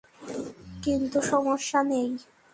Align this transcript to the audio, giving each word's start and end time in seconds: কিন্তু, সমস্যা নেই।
কিন্তু, 0.83 1.17
সমস্যা 1.21 1.79
নেই। 1.83 2.09